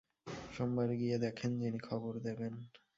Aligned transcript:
সোমবারে 0.51 0.95
গিয়ে 0.97 1.17
দেখেন, 1.17 1.51
যিনি 1.61 1.79
খবর 1.79 2.13
দেবেন। 2.19 2.53